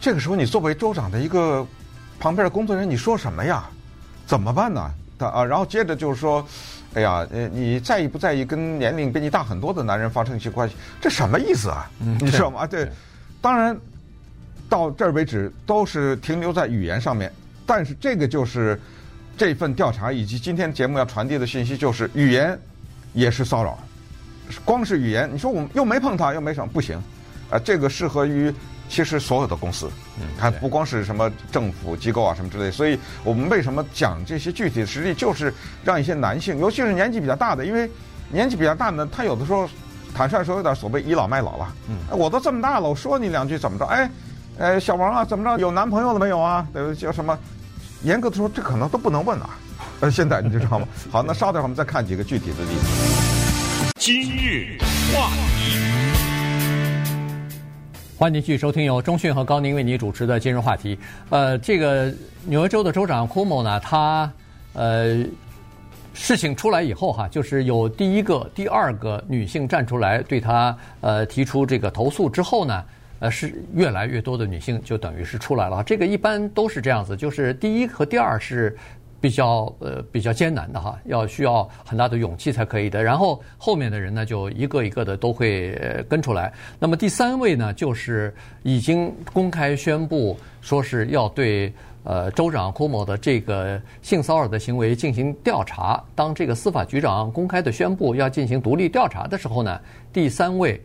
[0.00, 1.66] 这个时候，你作为州长的一个
[2.18, 3.64] 旁边的工作人员，你说什么呀？
[4.26, 4.90] 怎么办呢？
[5.18, 6.46] 他啊，然后接着就是说，
[6.94, 10.74] 哎呀，呃，你在意不在意跟年龄比你大很多的男人发生一些关系？
[11.00, 11.90] 这什么意思啊？
[12.00, 12.66] 嗯，你知道吗？
[12.66, 12.90] 对，
[13.40, 13.76] 当然
[14.68, 17.32] 到这儿为止都是停留在语言上面，
[17.64, 18.80] 但是这个就是。
[19.38, 22.58] 这份调查以及今天节目要传递的信息就是，语言
[23.12, 23.78] 也是骚扰，
[24.64, 27.00] 光是语言，你说我们又没碰他，又没什么，不行，
[27.48, 28.52] 啊，这个适合于
[28.88, 29.88] 其实所有的公司，
[30.20, 37.88] 嗯，还不光是什么政府机构啊什么之类，所以我们为什么讲这些具体的实例，就是让一些男性，尤其是年纪比较大的，因为
[38.30, 39.70] 年纪比较大呢，他有的时候
[40.12, 43.84] 坦率说有点所谓倚老卖老了，嗯，我都这么大了，我说你两句怎么着？
[43.86, 44.10] 哎，
[44.58, 45.56] 呃，小王啊，怎么着？
[45.60, 46.66] 有男朋友了没有啊？
[46.72, 46.96] 对不对？
[46.96, 47.38] 叫什么？
[48.04, 49.50] 严格的说，这可能都不能问啊。
[50.00, 50.86] 呃，现在你知道吗？
[51.10, 52.86] 好，那稍等会儿我们再看几个具体的例子。
[53.96, 54.78] 今日
[55.12, 55.74] 话题，
[58.16, 60.96] 欢迎您继续收听由中讯和高宁为您主持的今日话题。
[61.30, 62.12] 呃，这个
[62.44, 64.30] 纽约州的州长库莫呢，他
[64.74, 65.24] 呃，
[66.14, 72.84] 事情出来以后哈，就是有第一个、第二个女性站出来对他呃提出这个投诉之后呢。
[73.20, 78.76] 呃，是越来越多的女性就等于是出来了，这个一般都是这样子，就是第一和第二是
[79.20, 83.02] 比较呃比较艰难的哈，要需要很大的勇气才可以的。
[83.02, 85.76] 然后后面的人呢，就一个一个的都会
[86.08, 86.52] 跟出来。
[86.78, 91.72] 那么第三位呢，就是已经公开宣布说是要对
[92.04, 96.00] 呃州长库莫的这个性骚扰的行为进行调查。
[96.14, 99.80] 当这个司法局长公开的宣布要进行独立调查的时候呢，
[100.12, 100.80] 第三位。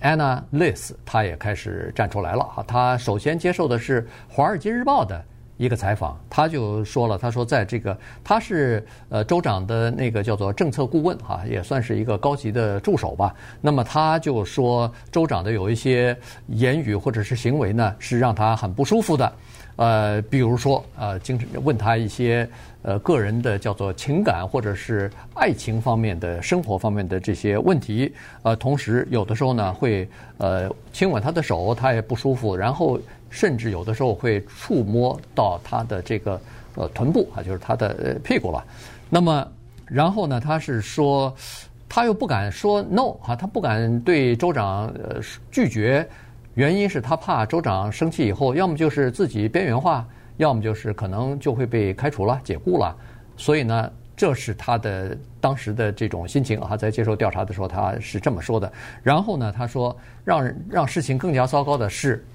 [0.00, 2.64] Anna List，她也开始站出来了哈！
[2.66, 5.24] 她首先接受的是《华尔街日报》的
[5.56, 13.34] 一个采访，她就说了，她说在这个，她是呃州长的那个叫做政策顾问哈，也算是一个高级的助手吧。
[13.60, 19.32] 那么她就说，州长的有一些言语或者是行为呢，是让她很不舒服的。
[19.78, 22.48] 呃，比如说，呃，经常问他一些
[22.82, 28.12] 呃个人的叫做情感或者是爱情方面的生活方面的这些问题，
[28.42, 32.98] 呃，同时有的时候呢会呃亲吻他的手，他也不舒服，然后
[33.30, 36.40] 甚至有的时候会触摸到他的这个
[36.74, 38.64] 呃臀部啊，就是他的屁股了。
[39.08, 39.46] 那么，
[39.86, 41.32] 然后呢，他是说
[41.88, 45.20] 他又不敢说 no 啊，他不敢对州长呃
[45.52, 46.04] 拒绝。
[46.58, 50.04] 原因是他怕州长生气以后，要么就是自己边缘化，
[50.38, 52.96] 要么就是可能就会被开除了、解雇了。
[53.36, 56.76] 所以呢，这是他的当时的这种心情啊。
[56.76, 58.72] 在接受调查的时候，他是这么说的。
[59.04, 62.26] 然后呢，他说让让事情更加糟糕的是，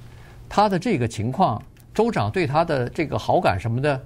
[0.47, 1.61] 他的这个情况，
[1.93, 4.01] 州长对他的这个好感什么的，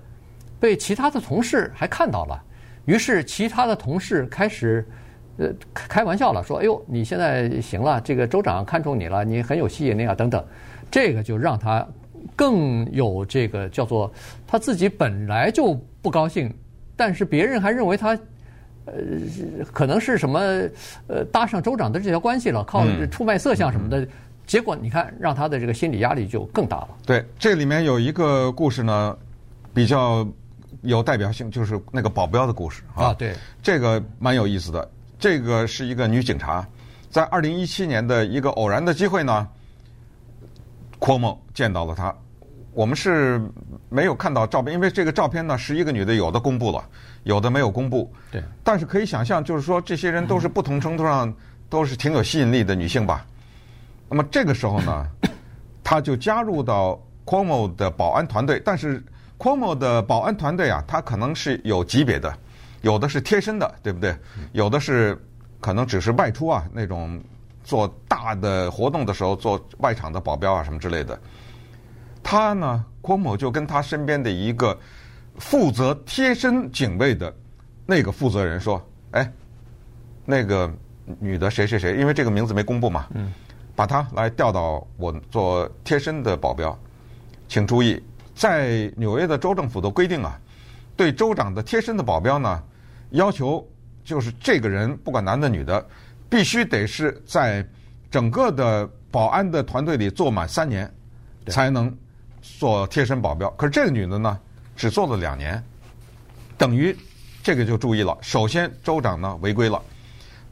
[0.59, 2.43] 被其他的同事还看到了。
[2.85, 4.83] 于是，其他的同事开始。
[5.37, 10.43] 呃，开玩笑了，说：“哎呦，你现在行了，这个州长看中你了，你很有吸引力啊，等等。”
[10.89, 11.85] 这个就让他
[12.35, 14.11] 更有这个叫做
[14.47, 16.53] 他自己本来就不高兴，
[16.95, 18.17] 但是别人还认为他
[18.85, 18.93] 呃
[19.73, 20.39] 可能是什么
[21.07, 24.07] 呃搭上州长的这条关系了，靠出卖色相什么的，嗯、
[24.45, 26.87] 结果你看让他的这个心理压力就更大了。
[27.05, 29.17] 对，这里面有一个故事呢，
[29.73, 30.25] 比较
[30.83, 33.07] 有代表性，就是那个保镖的故事啊。
[33.07, 34.89] 啊，对，这个蛮有意思的。
[35.19, 36.65] 这个是一个女警察，
[37.09, 39.47] 在二零一七年的一个偶然的机会呢
[40.99, 42.13] ，Cuomo 见到了她。
[42.73, 43.41] 我们是
[43.89, 46.83] 没有看到照片，因为这个照片呢，十一个女的有的公布了，
[47.23, 48.13] 有的没有公布。
[48.31, 48.43] 对。
[48.63, 51.33] 但是可以想象，就是说这些人都是不同程度上
[51.69, 53.25] 都是挺有吸引力的女性吧。
[54.07, 55.07] 那么这个时候呢，
[55.83, 59.03] 她就加入到 Cuomo 的保安团队，但是
[59.39, 62.31] Cuomo 的保安团队啊，他可能是有级别的，
[62.81, 64.15] 有的是贴身的，对不对？
[64.51, 65.17] 有的是
[65.59, 67.21] 可能只是外出啊，那种
[67.63, 71.19] 做大的活动的时候做外场的保镖啊什么之类的。
[72.23, 74.77] 他呢郭某就跟他身边的一个
[75.37, 77.33] 负责贴身警卫的
[77.85, 79.31] 那个负责人说：“哎，
[80.25, 80.69] 那个
[81.19, 83.07] 女的谁谁谁，因为这个名字没公布嘛，
[83.75, 86.77] 把她来调到我做贴身的保镖。
[87.47, 88.03] 请注意，
[88.35, 90.37] 在纽约的州政府的规定啊，
[90.97, 92.61] 对州长的贴身的保镖呢，
[93.11, 93.65] 要求
[94.03, 95.85] 就是这个人不管男的女的，
[96.27, 97.65] 必须得是在
[98.11, 100.93] 整个的保安的团队里做满三年，
[101.47, 101.95] 才能。”
[102.59, 104.39] 做贴身保镖，可是这个女的呢，
[104.73, 105.61] 只做了两年，
[106.57, 106.95] 等于
[107.43, 108.17] 这个就注意了。
[108.21, 109.81] 首先，州长呢违规了，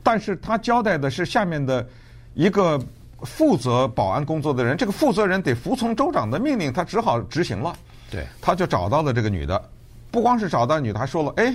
[0.03, 1.87] 但是他交代的是下面的
[2.33, 2.77] 一个
[3.21, 7.73] 负责保安工作的人，这个负责人得服从州长的命令，他只好执行了。
[8.11, 9.69] 对，他就找到了这个女的，
[10.15, 11.53] 不光是找到女的，还说了：“哎，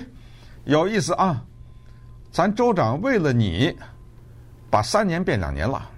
[0.64, 1.42] 有意思啊，
[2.30, 3.74] 咱州长为了你，
[4.68, 5.88] 把三年变两年了。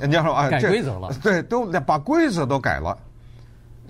[0.00, 2.96] 人家说啊，改规则了， 对，都把规则都改了。”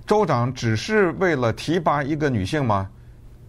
[0.09, 2.89] 州长只是为了提拔一个女性吗？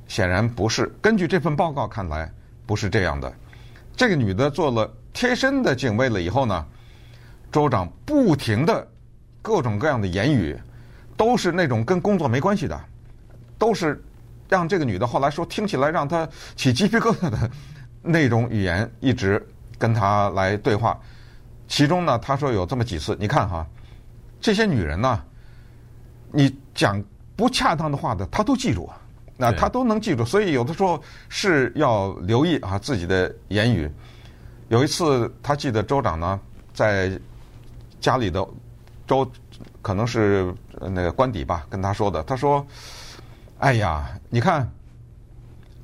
[0.09, 0.93] 显然不是。
[1.01, 2.29] 根据这份报告看来，
[2.65, 3.33] 不是这样的。
[3.95, 6.65] 这个女的做了贴身的警卫了以后呢，
[7.53, 8.85] 州长不停的
[9.41, 10.59] 各种各样的言语，
[11.15, 12.77] 都是那种跟工作没关系的，
[13.57, 14.03] 都是
[14.53, 17.49] 让这个女的后来说听起来让她起鸡皮疙瘩的
[18.03, 19.43] 那种语言，一直
[19.79, 20.95] 跟她来对话。
[21.67, 23.65] 其中呢，她说有这么几次，你看哈，
[24.39, 25.19] 这些女人呢。
[26.35, 26.99] 你讲
[27.35, 28.89] 不恰当的话的，她都记住，
[29.37, 33.87] 那她都能记住，所以有的时候是要留意啊自己的言语。
[34.69, 36.39] 有一次，他记得州长呢
[36.73, 37.11] 在
[38.01, 38.43] 家里的
[39.05, 39.29] 州
[39.83, 42.65] 可能是那个官邸吧，跟他说的，他说
[43.59, 44.69] ：“哎呀，你看，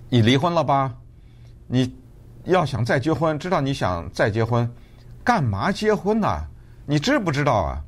[0.09, 0.93] 你离婚了吧？
[1.67, 1.93] 你
[2.45, 4.69] 要想再结婚，知道你想再结婚，
[5.23, 6.45] 干嘛结婚呢？
[6.85, 7.81] 你知不知道啊？”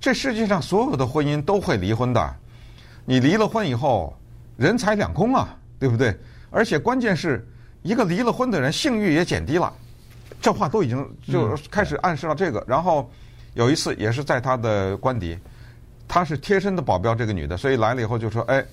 [0.00, 2.36] 这世界上所有的婚姻都会离婚的，
[3.04, 4.16] 你离了婚以后，
[4.56, 6.16] 人财两空啊，对不对？
[6.50, 7.46] 而且关键是
[7.82, 9.72] 一个离了婚的人性欲也减低了，
[10.40, 12.64] 这话都已经就开始暗示了这个。
[12.66, 13.10] 然后
[13.54, 15.36] 有一次也是在他的官邸，
[16.06, 18.64] 他是贴身的保镖，这个女的，所以来了以后就说：“哎，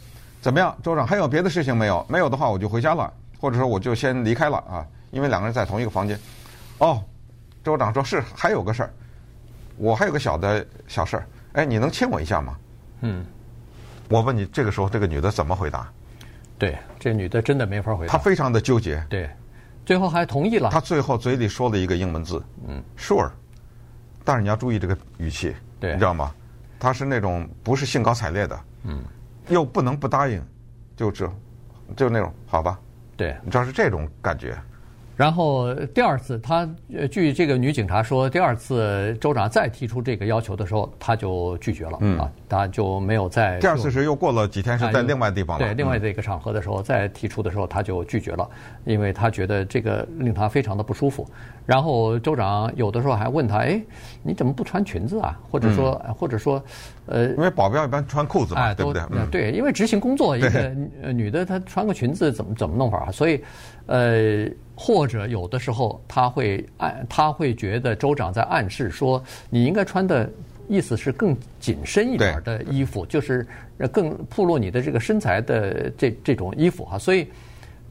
[0.46, 2.06] 怎么样，州长还有别的事情没有？
[2.08, 6.20] 没有的话我就回家了，或者说我就先离开了啊，因为两个人在同一个房间。”
[6.78, 7.04] 哦，
[7.64, 8.94] 州长说是还有个事儿。
[9.76, 12.56] 我还有个小的小事儿，哎，你能亲我一下吗？
[13.02, 13.26] 嗯，
[14.08, 15.92] 我问你，这个时候这个女的怎么回答？
[16.60, 18.12] 对，这女的真的没法回答。
[18.12, 19.04] 她非常的纠结。
[19.10, 19.28] 对，
[19.84, 20.70] 最后还同意了。
[20.70, 23.32] 她最后嘴里说了一个英文字，嗯，Sure。
[24.24, 26.32] 但是你要注意这个语气，对，你知道吗？
[26.80, 29.04] 她是那种不是兴高采烈的，嗯，
[29.50, 30.42] 又不能不答应，
[30.96, 31.32] 就这，
[31.96, 32.80] 就那种好吧？
[33.18, 34.58] 对，你知道是这种感觉。
[35.16, 36.70] 然后第二次，他
[37.10, 41.98] 据这个女警察说，第二次州长再提出这个要求的时候，他就拒绝了。
[42.02, 43.58] 嗯啊，他就没有再。
[43.60, 45.66] 第二次是又过了几天，是在另外地方了。
[45.66, 48.50] 对，另外的一个场合的时候再提出的时候，他就拒绝了，
[48.84, 51.26] 因为他觉得这个令他非常的不舒服。
[51.66, 53.82] 然后州长有的时候还问他：“哎，
[54.22, 55.40] 你怎么不穿裙子啊？
[55.50, 56.62] 或者说，嗯、或者说，
[57.06, 59.02] 呃，因为保镖一般穿裤子嘛，哎、对不对？
[59.12, 60.76] 嗯、对，因为执行工作，一个
[61.14, 63.12] 女的她穿个裙子怎么怎么弄法啊？
[63.12, 63.42] 所以，
[63.86, 64.46] 呃。”
[64.76, 70.30] 或者有的时候他会暗，他会觉得州长在暗示说，你应该穿的
[70.68, 73.48] 意思是更紧身一点的衣服，就是
[73.92, 76.98] 更暴露你的这个身材的这这种衣服哈。
[76.98, 77.28] 所以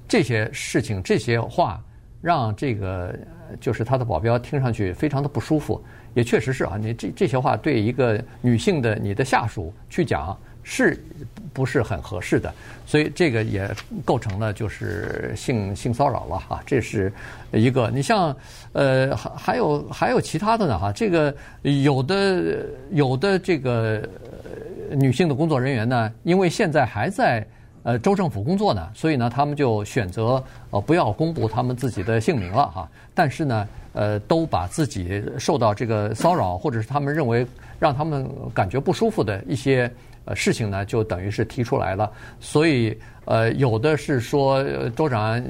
[0.07, 1.83] 这些事情、这些话，
[2.20, 3.18] 让这个
[3.61, 5.83] 就是他的保镖听上去非常的不舒服。
[6.12, 10.37] 也确实是啊，你这这些话对一个女性的你的下属去讲。
[10.64, 10.98] 是
[11.53, 12.53] 不是很合适的？
[12.87, 13.70] 所以这个也
[14.05, 17.12] 构成了就是性性骚扰了哈，这是
[17.53, 17.90] 一个。
[17.90, 18.35] 你像
[18.72, 24.03] 呃还还有还有其他的呢哈，这个有的有的这个
[24.90, 27.46] 女性的工作人员呢，因为现在还在
[27.85, 32.88] 呃州政府工作呢，所以呢他们就选择呃不要公布他们自己的姓名了哈。
[33.14, 37.46] 但是呢呃都把自己受到这个骚扰或者是他们认为。
[37.81, 39.90] 让他们感觉不舒服的一些
[40.24, 42.10] 呃事情呢，就等于是提出来了。
[42.40, 45.42] 所以呃，有的是说州长。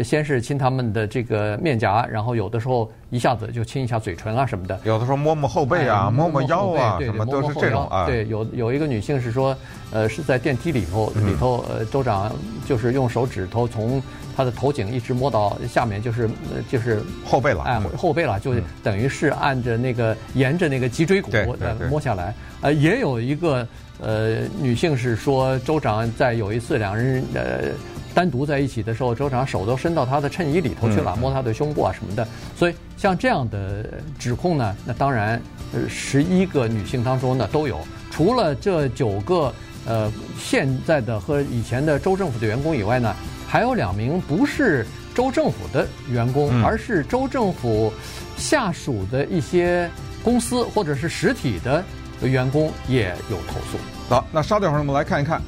[0.00, 4.78] 先是亲他们的这个面颊，然后有的时候一下子就亲一下嘴唇啊什么的。
[4.84, 8.06] 有的时候摸摸后背啊，摸摸腰啊，什么都是这种啊。
[8.06, 9.56] 对，有有一个女性是说，
[9.90, 12.32] 呃，是在电梯里头里头，呃，州长
[12.64, 14.00] 就是用手指头从
[14.38, 16.30] 他的头颈一直摸到下面，就是
[16.70, 22.32] 就是后背了，哎，后背了，就等于是按着那个沿着那个脊椎骨呃摸下来。
[22.60, 23.66] 呃，也有一个
[24.00, 27.72] 呃女性是说，州长在有一次两人呃。
[28.14, 32.26] 单独在一起的时候，州长手都伸到他的衬衣里头去了，摸他的胸部啊什么的。
[32.56, 33.84] 所以像这样的
[34.18, 35.40] 指控呢，那当然，
[35.72, 37.78] 呃，十一个女性当中呢都有。
[38.10, 39.54] 除了这九个
[39.86, 43.14] 呃现在的和以前的州政府的员工以外呢，
[43.50, 47.90] 还有两名不是州政府的员工，而是州政府
[48.36, 49.90] 下属的一些
[50.22, 51.82] 公司或者是实体的
[52.20, 53.78] 员工也有投诉。
[54.06, 55.40] 好，那稍等会儿我们来看一看。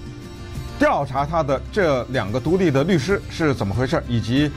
[0.78, 4.50] 调查他的这两个独立的律师是怎么回事，以及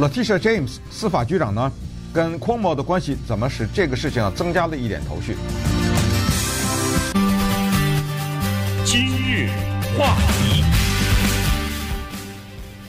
[0.00, 1.70] Latisha James 司法局长呢，
[2.12, 5.36] 跟 Cuomo 的关系怎么使这个事情啊增加了一点头绪。
[8.84, 9.48] 今日
[9.96, 10.29] 话题，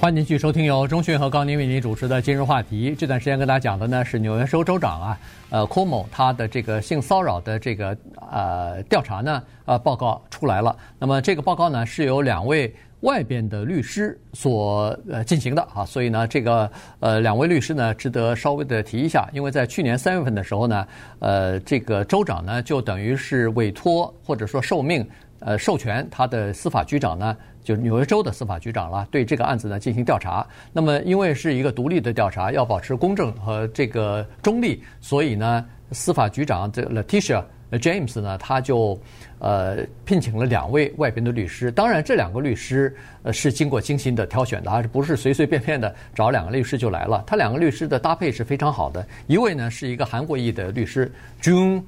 [0.02, 2.90] 欢迎继续收听由中讯和高宁为您主持的《今日话题》。
[2.96, 5.20] 这段时间跟大家讲的呢是纽约州州长啊，
[5.52, 7.96] 呃，Cuomo 他的这个性骚扰的这个
[8.32, 9.44] 呃调查呢。
[9.66, 10.76] 呃，报告出来了。
[10.98, 15.86] 那么这个报告呢，是由两位外边的律师所呃进行的啊。
[15.86, 16.68] 所以呢，这个
[17.00, 19.30] 呃两位律师呢，值得稍微的提一下。
[19.32, 20.88] 因为在去年三月份的时候呢，
[21.20, 25.08] 呃，这个州长呢，就等于是委托或者说受命
[25.42, 30.45] 呃授权他的司法局长呢，就纽约州的司法局长了，对这个案子呢进行调查。
[30.71, 39.00] 那么因为是一个独立的调查，要保持公正和这个中立，所以呢，司法局长这 Letitia James 呢，他就。
[39.43, 47.24] 呃，聘请了两位外边的律师，当然这两个律师呃是经过精心的挑选的，而不是随随便便的找两个律师就来了。
[47.26, 51.82] 他两个律师的搭配是非常好的，一位呢是一个韩国裔的律师 June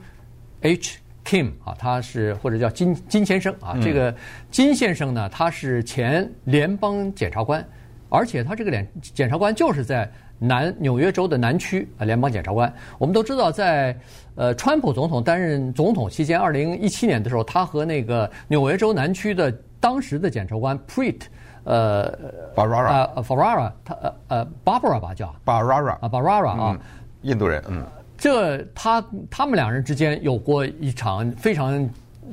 [0.61, 4.13] H Kim 啊，他是或者叫金金先生啊，这个
[4.51, 7.65] 金先生呢他是前联邦检察官，
[8.09, 10.09] 而且他这个检检察官就是在。
[10.39, 13.97] 南纽约州的南区啊，联邦检察官，我们都知道，在
[14.35, 21.21] 呃，川普总统担任总统期间，二零一七年的时候，他和那个纽约州南区的当时的检察官 Preet，
[21.63, 22.11] 呃
[22.53, 26.79] ，Bharara，呃，Bharara，他呃呃，Barbara 吧叫，Bharara，啊，Bharara 啊，
[27.21, 27.85] 印度人，嗯，
[28.23, 31.89] 这他他们两人之间有过一场非常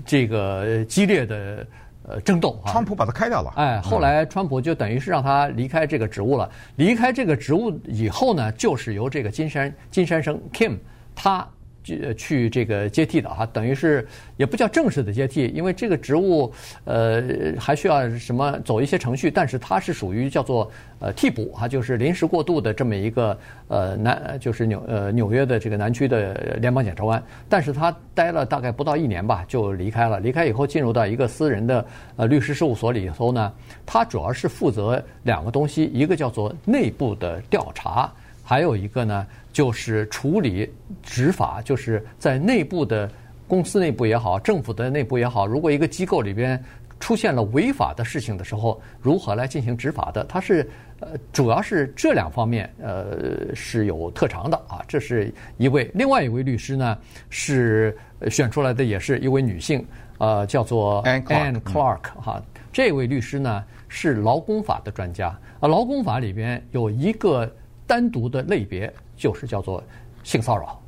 [0.06, 1.66] 这个激烈的。
[2.02, 2.72] 呃，争斗啊！
[2.72, 3.52] 川普把他开掉了。
[3.56, 6.50] 哎，后来川普就等于是让他离开这个职务了。
[6.76, 10.78] 离开这个职务以后呢，就是由这个金山金山生 Kim
[11.14, 11.46] 他。
[11.82, 16.52] 去去这个接替的哈，等于是也不叫正式的接替，因为这个职务
[16.84, 17.22] 呃
[17.58, 23.38] 还需要什么走一些程序，但是他是属于叫做呃替补哈，就是临时过渡的这么一个
[23.68, 31.84] 呃南就是纽呃纽约的这个南区的联邦检察官，但是他待了大概不到一年吧就离开了，离开以后进入到一个私人的
[32.16, 33.52] 呃律师事务所里头呢，
[33.86, 38.12] 他主要是负责两个东西，一个叫做内部的调查，
[38.50, 39.24] 还有一个呢。
[39.52, 43.10] 就是处理执法，就是在内部的
[43.48, 46.62] 公司内部也好，政府的内部也好，如果一个机构里边
[47.00, 50.22] 出现了违法的事情的时候，如何来进行执法的？
[50.24, 54.80] 他是呃，主要是这两方面呃是有特长的啊。
[54.86, 56.96] 这是一位，另外一位律师呢
[57.28, 57.98] 是
[58.30, 59.84] 选出来的，也是一位女性，
[60.18, 62.40] 呃，叫做 Anne Clark 哈。
[62.72, 67.52] 这位律师呢是劳工法的专家啊，劳工法里边有一个
[67.90, 68.92] 单独的类别。
[69.20, 69.84] 就是叫做
[70.24, 70.80] 性骚扰，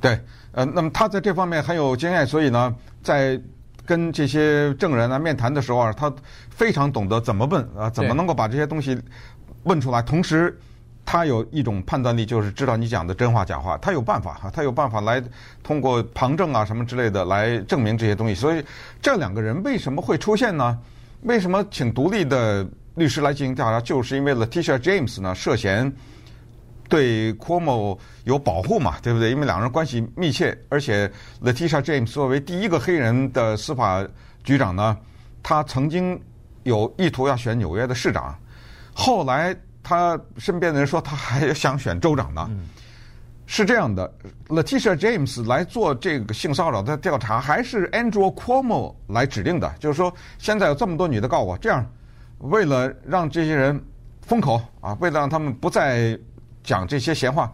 [0.00, 0.18] 对，
[0.50, 3.40] 呃，那么他在这方面很有经验，所以呢，在
[3.86, 6.12] 跟这些证人啊面谈的时候啊，他
[6.50, 9.00] 非常懂得怎么问啊，怎么能够把这些东西
[9.62, 10.02] 问出来。
[10.02, 10.58] 同时，
[11.06, 15.22] 他有一种判断力，就是知道你讲的真话假话，他有办法哈，他有办法来
[15.62, 18.34] 通过旁证啊什么之类的来证明这些东西。
[18.34, 18.60] 所以
[19.00, 20.76] 这两个人为什么会出现呢？
[21.22, 23.80] 为什么请独立的律师来进行调查？
[23.80, 25.92] 就是因为 Letitia James 呢涉嫌。
[26.90, 29.30] 对 Cuomo 有保护嘛，对不对？
[29.30, 34.04] 因为两人关系密切，而且 Letitia James 作为第一个黑人的司法
[34.42, 34.98] 局长呢，
[35.40, 36.20] 他曾经
[36.64, 38.36] 有意图要选纽约的市长，
[38.92, 42.44] 后来他身边的人说他还想选州长呢。
[42.50, 42.68] 嗯、
[43.46, 44.12] 是这样的
[44.48, 49.72] ，Letitia James 来做这个性骚扰的调查，还是 Andrew Cuomo 来指定的？
[49.78, 51.88] 就是说，现在有这么多女的告我，这样
[52.38, 53.80] 为了让这些人
[54.22, 56.18] 封口啊，为了让他们不再。
[56.62, 57.52] 讲这些闲话，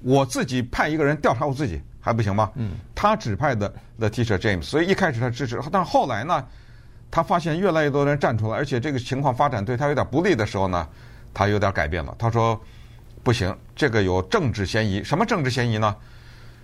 [0.00, 2.50] 我自己派一个人调查我自己，还不行吗？
[2.56, 6.44] 嗯，他指派的 Letitia James，所以一开始他支持，但后来呢，
[7.10, 10.88] 他发现越来越多人站出来，而且这个情况发展对他有点不利的时候呢，
[11.32, 12.14] 他有点改变了。
[12.18, 12.60] 他说
[13.22, 15.02] ：“不行，这个有政治嫌疑。
[15.04, 15.94] 什么政治嫌疑呢？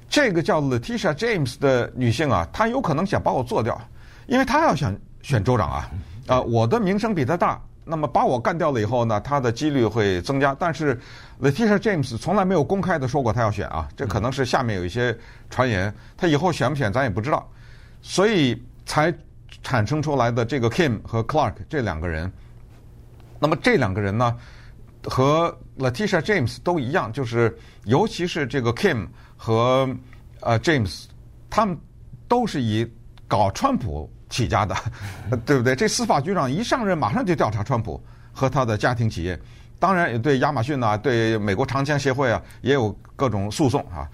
[0.08, 3.80] 这个叫 Letitia James 的女性啊，她有可能想把我做掉，
[4.26, 5.90] 因为她要想选州长啊，
[6.26, 10.54] 啊，我的名声比她大。”那么把我干掉了以后呢，他的几率会增加。
[10.58, 11.00] 但是
[11.40, 15.16] ，Letitia James 从来没有公开的说过他要选啊，这可能是下面有一些
[15.48, 15.92] 传言。
[16.16, 17.50] 他以后选不选咱也不知道，
[18.02, 19.12] 所以才
[19.62, 22.30] 产生出来的这个 Kim 和 Clark 这两个人。
[23.40, 24.36] 那么这两个人呢，
[25.04, 29.88] 和 Letitia James 都一样，就是尤其是这个 Kim 和
[30.40, 31.04] 呃 James，
[31.48, 31.78] 他们
[32.28, 32.86] 都是以
[33.26, 34.10] 搞川普。
[34.28, 34.74] 起家的，
[35.44, 35.74] 对不对？
[35.74, 38.00] 这司法局长一上任，马上就调查川普
[38.32, 39.38] 和他的家庭企业，
[39.78, 44.08] 当然也对亚马逊呐、啊，对美国长枪协会啊，也有各种诉讼啊，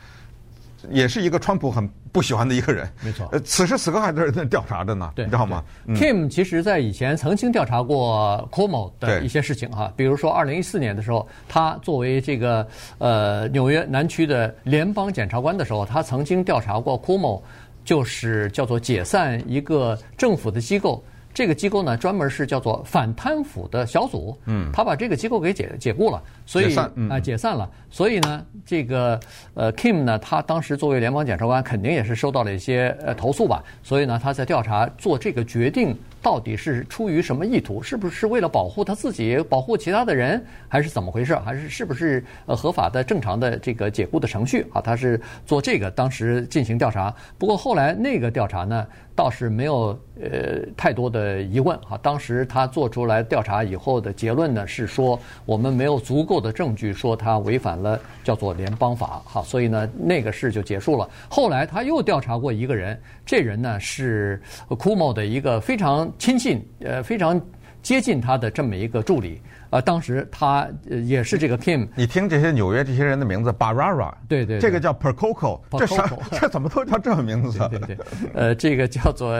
[0.90, 2.88] 也是一个川普很不喜欢的一个人。
[3.02, 12.66] 没错，呃，此时此刻还在那调查着呢，对，你知道吗？Kim 其实在以前曾经调查过 Cuomo 的一些事情哈，比如说二零一四年的时候，他作为这个
[12.98, 17.42] 呃纽约南区的联邦检察官的时候，他曾经调查过 Cuomo。
[17.84, 29.18] 就是叫做解散一个政府的机构，这个机构呢专门是叫做反贪腐的小组，嗯，他把这个机构给解解雇了，所以啊、嗯呃、解散了，所以呢这个
[29.54, 35.96] 呃 Kim 呢他当时作为联邦检察官肯定也是收到了一些呃投诉吧，所以呢他在调查做这个决定。
[36.24, 37.82] 到底是出于什么意图？
[37.82, 41.36] 是不是为了保护他自己、保护其他的人，还是怎么回事？
[41.36, 44.80] 还是是不是呃合法的、正常的这个解雇的程序啊？
[44.80, 47.14] 他是做这个当时进行调查。
[47.36, 49.88] 不过后来那个调查呢，倒是没有
[50.18, 51.98] 呃太多的疑问啊。
[52.00, 61.08] 当时他做出来调查以后的结论呢，是说我们没有足够做的证据说他违反了叫做联邦法哈，所以呢那个事就结束了。
[61.28, 64.42] 后来他又调查过一个人，这人呢是
[64.76, 66.12] 库某的一个非常。
[66.18, 67.40] 亲信，呃，非常
[67.84, 70.66] 接近他的这么一个助理，呃，当时他
[71.04, 71.86] 也是这个 Kim。
[71.94, 76.10] 你听这些纽约这些人的名字，Barara，对对，这个叫 Percoco，这啥？
[76.32, 77.58] 这怎么都叫这个名字？
[77.68, 77.98] 对对，
[78.32, 79.36] 呃，这个叫做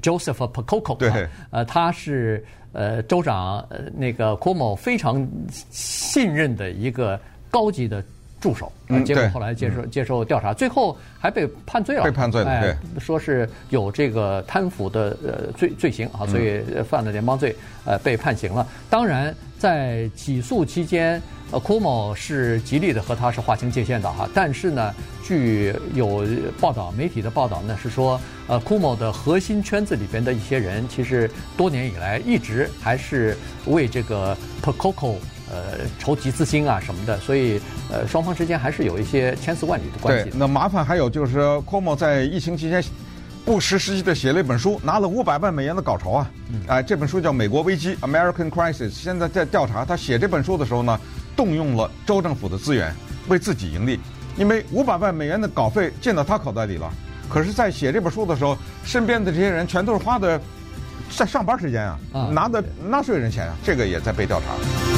[0.00, 7.20] Joseph Percoco，对，呃，他是呃州长，呃，那个 Cuomo 非常信任的一个
[7.50, 8.02] 高级的。
[8.40, 8.72] 助手，
[9.04, 12.04] 结果后来接受接受调查，最后还被判罪了。
[12.04, 18.66] 被判罪了，对，说是有这个贪腐的呃罪罪行啊，所以犯了联邦罪，呃，被判刑了。
[18.88, 21.20] 当然，在起诉期间，
[21.50, 24.26] 呃，Cuomo 是极力的和他是划清界限的哈。
[24.34, 26.26] 但是呢，据有
[26.58, 28.18] 报道，媒体的报道呢是说，
[28.48, 33.36] 呃，Cuomo 的核心圈子里边的一些人，其实多年以来一直还是
[33.66, 35.16] 为这个 Percoco。
[35.50, 40.30] 呃，筹集资金啊什么的，所以呃，双方之间还是有一些千丝万缕的关系。
[40.30, 42.82] 对，那麻烦还有就是说，Cuomo 在疫情期间
[43.44, 46.30] 不失时机的写了一本书，拿了五百万美元的稿酬啊。
[46.68, 48.90] 哎、这本书叫《美国危机》（American Crisis）。
[48.90, 51.00] 现在在调查他写这本书的时候呢，
[51.34, 52.94] 动用了州政府的资源
[53.28, 53.98] 为自己盈利，
[54.36, 56.88] 因为五百万美元的稿费进到他口袋里了。
[57.28, 60.40] 可是，在写这本书的时候，身边的这些人全都是花的
[61.16, 61.98] 在上班时间啊，
[62.32, 64.89] 拿的纳税人钱啊，这个也在被调查。